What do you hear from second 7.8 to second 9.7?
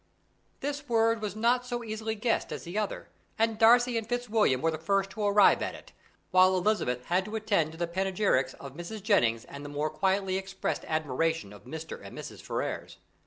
panegyrics of Mrs. Jennings and the